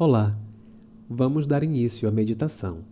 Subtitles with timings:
[0.00, 0.38] Olá,
[1.10, 2.84] vamos dar início à meditação.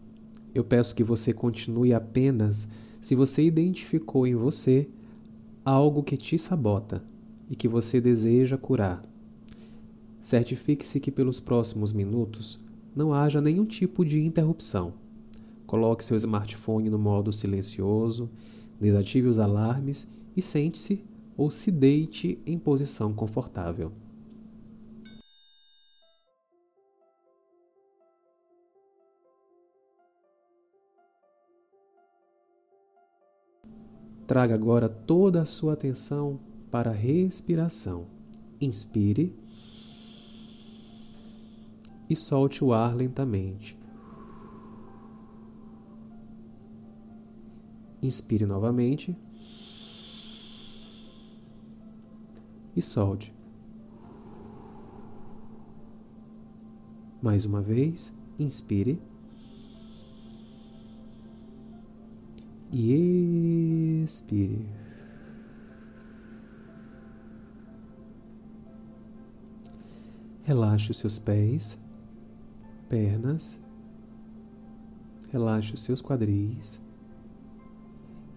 [0.53, 2.69] Eu peço que você continue apenas
[3.01, 4.89] se você identificou em você
[5.65, 7.05] algo que te sabota
[7.49, 9.05] e que você deseja curar.
[10.21, 12.59] Certifique-se que pelos próximos minutos
[12.93, 14.95] não haja nenhum tipo de interrupção.
[15.65, 18.29] Coloque seu smartphone no modo silencioso,
[18.81, 21.05] desative os alarmes e sente-se
[21.37, 23.93] ou se deite em posição confortável.
[34.27, 36.41] Traga agora toda a sua atenção
[36.71, 38.07] para a respiração.
[38.61, 39.33] Inspire
[42.11, 43.79] e solte o ar lentamente.
[48.03, 49.17] Inspire novamente
[52.75, 53.35] e solte.
[57.23, 59.01] Mais uma vez, inspire.
[62.79, 64.67] E expire.
[70.43, 71.81] Relaxe os seus pés,
[72.87, 73.59] pernas,
[75.33, 76.79] relaxe os seus quadris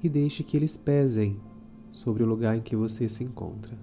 [0.01, 1.37] e deixe que eles pesem
[1.91, 3.77] sobre o lugar em que você se encontra.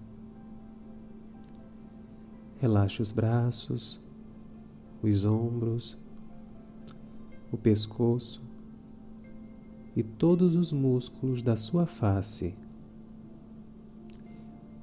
[2.57, 4.03] Relaxe os braços,
[5.03, 5.99] os ombros,
[7.53, 8.46] o pescoço
[9.97, 12.55] e todos os músculos da sua face.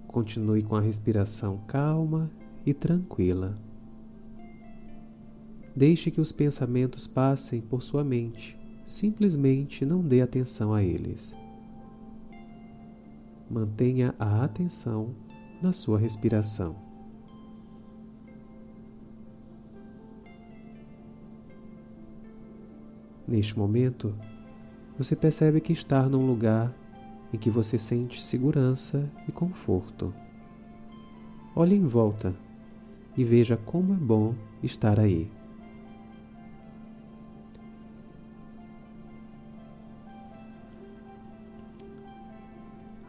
[0.08, 2.32] Continue com a respiração calma
[2.66, 3.56] e tranquila.
[5.76, 11.38] Deixe que os pensamentos passem por sua mente, simplesmente não dê atenção a eles.
[13.50, 15.16] Mantenha a atenção
[15.62, 16.76] na sua respiração.
[23.28, 24.14] Neste momento,
[24.98, 26.74] você percebe que está num lugar
[27.34, 30.14] em que você sente segurança e conforto.
[31.56, 32.34] Olhe em volta
[33.18, 35.30] e veja como é bom estar aí.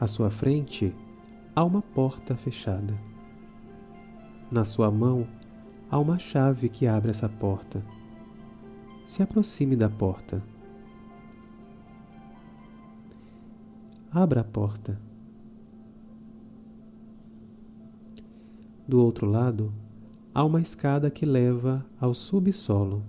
[0.00, 0.94] À sua frente
[1.54, 2.98] há uma porta fechada.
[4.50, 5.26] Na sua mão
[5.90, 7.82] há uma chave que abre essa porta.
[9.06, 10.53] Se aproxime da porta.
[14.16, 14.96] Abra a porta.
[18.86, 19.74] Do outro lado,
[20.32, 23.02] há uma escada que leva ao subsolo.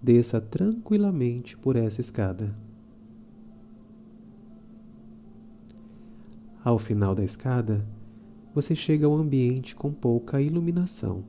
[0.00, 2.54] Desça tranquilamente por essa escada.
[6.62, 7.84] Ao final da escada,
[8.54, 11.24] você chega a um ambiente com pouca iluminação.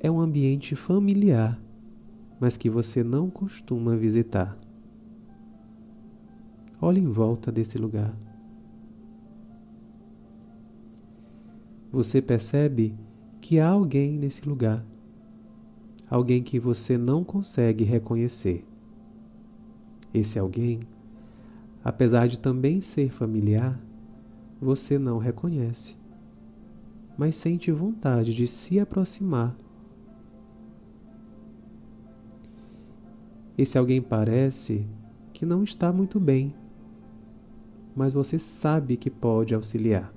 [0.00, 1.60] É um ambiente familiar,
[2.40, 4.58] mas que você não costuma visitar.
[6.80, 8.14] Olhe em volta desse lugar.
[11.90, 12.94] Você percebe
[13.40, 14.84] que há alguém nesse lugar,
[16.08, 18.64] alguém que você não consegue reconhecer.
[20.14, 20.80] Esse alguém,
[21.82, 23.80] apesar de também ser familiar,
[24.60, 25.96] você não reconhece,
[27.16, 29.56] mas sente vontade de se aproximar.
[33.56, 34.86] Esse alguém parece
[35.32, 36.54] que não está muito bem
[37.98, 40.14] mas você sabe que pode auxiliar.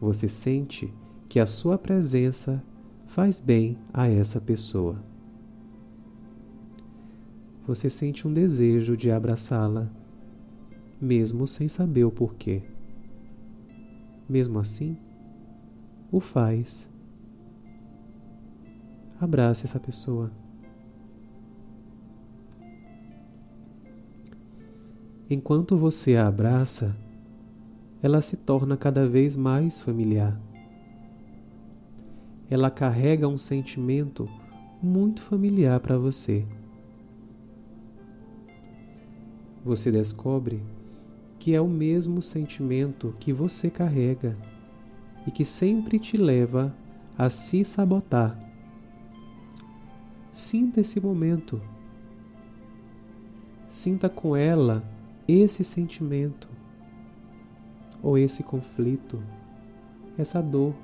[0.00, 0.92] Você sente
[1.28, 2.60] que a sua presença
[3.06, 5.00] faz bem a essa pessoa.
[7.64, 9.88] Você sente um desejo de abraçá-la,
[11.00, 12.60] mesmo sem saber o porquê.
[14.28, 14.96] Mesmo assim,
[16.10, 16.90] o faz.
[19.20, 20.32] Abrace essa pessoa.
[25.30, 26.96] Enquanto você a abraça,
[28.02, 30.40] ela se torna cada vez mais familiar.
[32.48, 34.26] Ela carrega um sentimento
[34.82, 36.46] muito familiar para você.
[39.62, 40.62] Você descobre
[41.38, 44.34] que é o mesmo sentimento que você carrega
[45.26, 46.74] e que sempre te leva
[47.18, 48.38] a se sabotar.
[50.30, 51.60] Sinta esse momento.
[53.68, 54.82] Sinta com ela
[55.28, 56.48] esse sentimento,
[58.02, 59.22] ou esse conflito,
[60.16, 60.74] essa dor,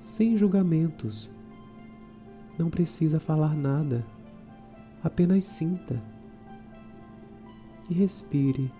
[0.00, 1.30] sem julgamentos.
[2.58, 4.04] Não precisa falar nada,
[5.02, 6.02] apenas sinta
[7.88, 8.72] e respire.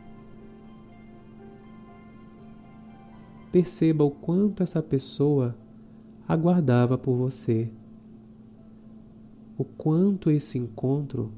[3.52, 5.56] Perceba o quanto essa pessoa
[6.26, 7.70] aguardava por você.
[9.56, 11.30] O quanto esse encontro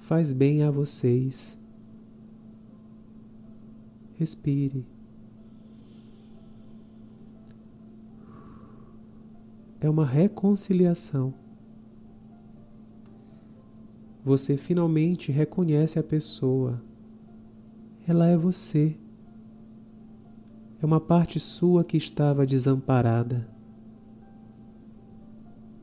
[0.00, 1.60] faz bem a vocês.
[4.18, 4.86] Respire.
[9.78, 11.34] É uma reconciliação.
[14.24, 16.82] Você finalmente reconhece a pessoa.
[18.08, 18.96] Ela é você.
[20.80, 23.46] É uma parte sua que estava desamparada.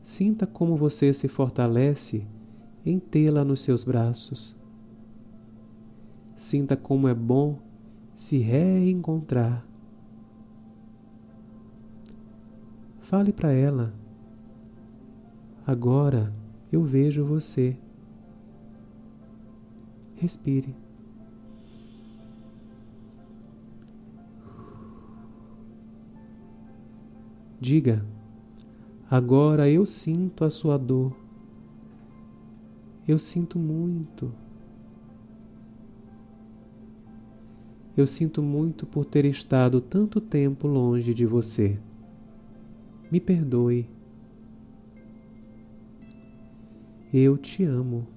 [0.02, 2.26] Sinta como você se fortalece
[2.84, 4.56] em tê-la nos seus braços.
[6.36, 7.73] Sinta como é bom
[8.16, 9.66] se reencontrar.
[13.02, 13.94] Fale para ela.
[15.66, 16.34] Agora
[16.72, 17.78] eu vejo você.
[20.16, 20.76] Respire.
[27.60, 28.06] Diga:
[29.10, 31.16] Agora eu sinto a sua dor.
[33.08, 34.34] Eu sinto muito.
[37.96, 41.78] Eu sinto muito por ter estado tanto tempo longe de você.
[43.12, 43.88] Me perdoe.
[47.14, 48.08] Eu te amo.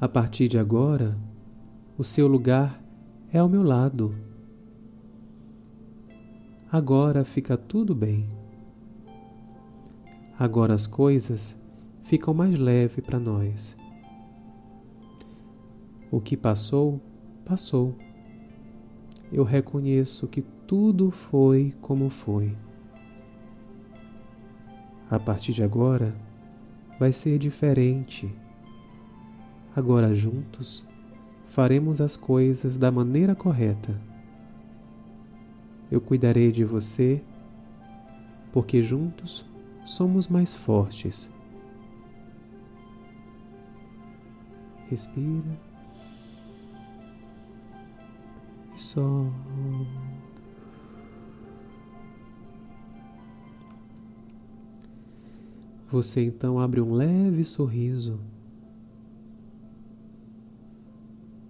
[0.00, 1.16] A partir de agora,
[1.98, 2.82] o seu lugar
[3.30, 4.14] é ao meu lado.
[6.70, 8.24] Agora fica tudo bem.
[10.38, 11.60] Agora as coisas
[12.02, 13.76] ficam mais leves para nós.
[16.12, 17.00] O que passou,
[17.44, 17.96] passou.
[19.32, 22.56] Eu reconheço que tudo foi como foi.
[25.10, 26.14] A partir de agora,
[27.00, 28.32] vai ser diferente.
[29.74, 30.86] Agora juntos,
[31.48, 33.98] faremos as coisas da maneira correta
[35.92, 37.22] eu cuidarei de você,
[38.50, 39.44] porque juntos
[39.84, 41.30] somos mais fortes.
[44.88, 45.71] Respira
[48.82, 49.32] solta.
[55.90, 58.18] Você então abre um leve sorriso.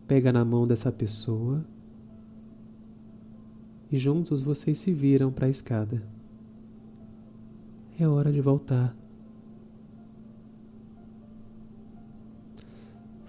[0.07, 1.65] Pega na mão dessa pessoa
[3.91, 6.03] e juntos vocês se viram para a escada.
[7.99, 8.95] É hora de voltar.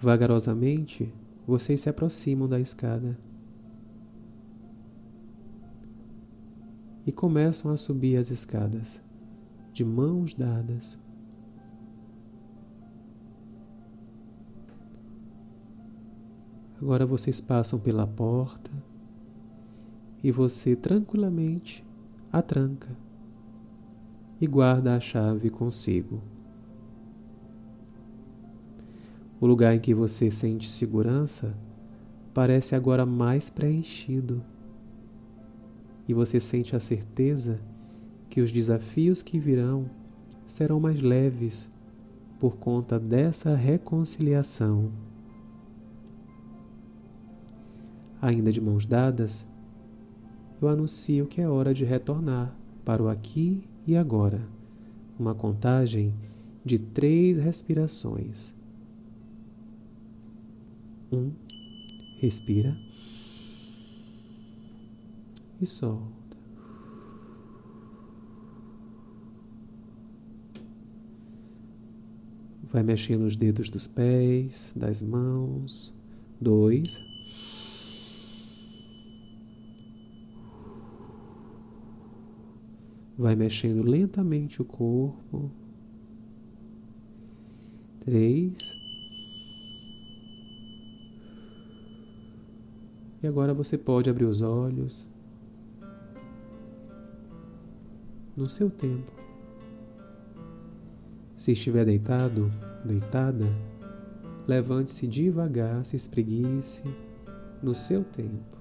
[0.02, 1.10] Vagarosamente,
[1.46, 3.16] vocês se aproximam da escada
[7.06, 9.02] e começam a subir as escadas,
[9.72, 10.98] de mãos dadas.
[16.80, 18.70] Agora vocês passam pela porta
[20.22, 21.84] e você tranquilamente
[22.32, 22.96] a tranca
[24.40, 26.22] e guarda a chave consigo.
[29.40, 31.54] O lugar em que você sente segurança
[32.32, 34.42] parece agora mais preenchido
[36.08, 37.60] e você sente a certeza
[38.28, 39.88] que os desafios que virão
[40.46, 41.70] serão mais leves
[42.38, 44.90] por conta dessa reconciliação.
[48.20, 49.46] Ainda de mãos dadas,
[50.60, 54.40] eu anuncio que é hora de retornar para o aqui e agora.
[55.18, 56.12] Uma contagem
[56.64, 58.54] de três respirações.
[61.12, 61.30] Um,
[62.18, 62.76] respira
[65.60, 66.36] e solta.
[72.72, 75.94] Vai mexendo os dedos dos pés, das mãos.
[76.40, 77.00] Dois.
[83.16, 85.52] Vai mexendo lentamente o corpo.
[88.00, 88.76] Três.
[93.22, 95.13] E agora você pode abrir os olhos
[98.36, 99.12] no seu tempo.
[101.36, 102.50] Se estiver deitado,
[102.84, 103.46] deitada,
[104.46, 106.84] levante-se devagar, se espreguice
[107.62, 108.54] no seu tempo.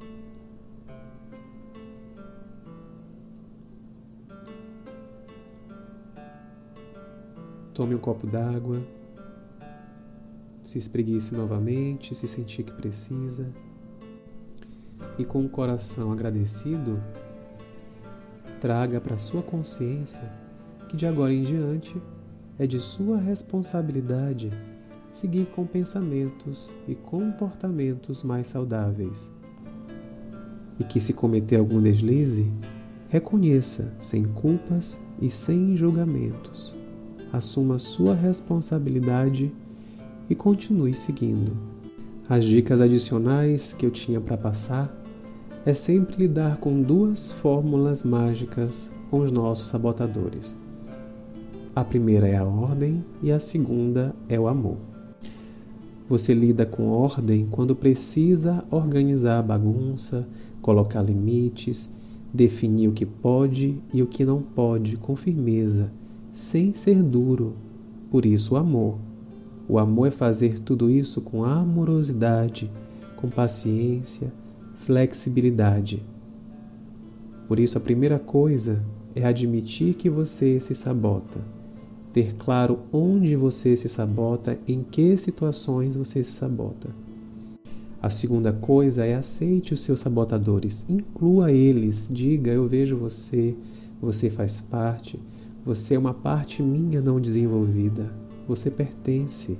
[7.74, 8.82] Tome um copo d'água,
[10.64, 13.52] se espreguice novamente, se sentir que precisa.
[15.18, 17.02] E com o coração agradecido,
[18.64, 20.24] traga para sua consciência
[20.88, 22.02] que de agora em diante
[22.58, 24.52] é de sua responsabilidade
[25.12, 29.30] seguir com pensamentos e comportamentos mais saudáveis.
[30.80, 32.50] e que, se cometer algum deslize,
[33.10, 36.74] reconheça sem culpas e sem julgamentos.
[37.34, 39.54] Assuma sua responsabilidade
[40.30, 41.52] e continue seguindo.
[42.30, 45.03] As dicas adicionais que eu tinha para passar
[45.66, 50.58] é sempre lidar com duas fórmulas mágicas com os nossos sabotadores.
[51.74, 54.78] A primeira é a ordem e a segunda é o amor.
[56.10, 60.28] Você lida com ordem quando precisa organizar a bagunça,
[60.62, 61.90] colocar limites,
[62.34, 65.90] definir o que pode e o que não pode com firmeza,
[66.34, 67.54] sem ser duro.
[68.12, 68.98] Por isso, o amor.
[69.68, 72.70] O amor é fazer tudo isso com amorosidade,
[73.16, 74.32] com paciência,
[74.86, 76.04] flexibilidade.
[77.48, 78.84] Por isso, a primeira coisa
[79.16, 81.40] é admitir que você se sabota,
[82.12, 86.90] ter claro onde você se sabota, em que situações você se sabota.
[88.02, 93.56] A segunda coisa é aceite os seus sabotadores, inclua eles, diga: Eu vejo você,
[94.02, 95.18] você faz parte,
[95.66, 98.12] você é uma parte minha não desenvolvida,
[98.46, 99.58] você pertence.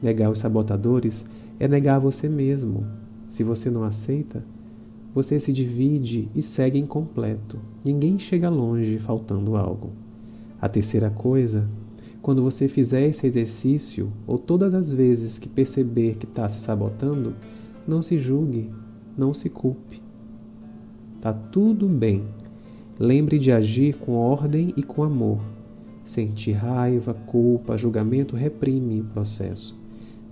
[0.00, 1.24] Negar os sabotadores
[1.58, 3.01] é negar você mesmo.
[3.32, 4.44] Se você não aceita,
[5.14, 7.58] você se divide e segue incompleto.
[7.82, 9.88] Ninguém chega longe faltando algo.
[10.60, 11.66] A terceira coisa,
[12.20, 17.34] quando você fizer esse exercício, ou todas as vezes que perceber que está se sabotando,
[17.88, 18.70] não se julgue,
[19.16, 20.02] não se culpe.
[21.18, 22.24] Tá tudo bem.
[22.98, 25.40] Lembre de agir com ordem e com amor.
[26.04, 29.81] Sentir raiva, culpa, julgamento reprime o processo.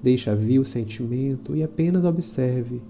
[0.02, 2.80] Deixa vir o sentimento e apenas observe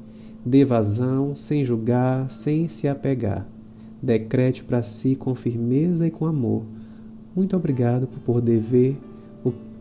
[0.45, 3.47] Dê vazão, sem julgar, sem se apegar.
[4.03, 6.63] Decrete para si com firmeza e com amor.
[7.37, 8.99] Muito obrigado por poder ver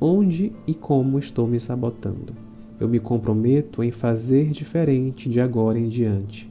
[0.01, 2.33] onde e como estou me sabotando.
[2.79, 6.49] Eu me comprometo em fazer diferente de agora em diante.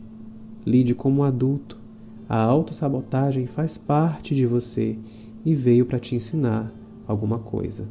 [0.66, 1.78] Lide como adulto.
[2.28, 4.98] A autossabotagem faz parte de você
[5.44, 6.70] e veio para te ensinar
[7.06, 7.88] alguma coisa.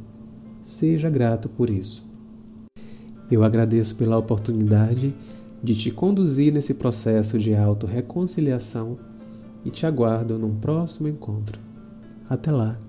[0.62, 2.07] Seja grato por isso.
[3.30, 5.14] Eu agradeço pela oportunidade
[5.62, 8.98] de te conduzir nesse processo de autorreconciliação
[9.66, 11.60] e te aguardo num próximo encontro.
[12.30, 12.87] Até lá!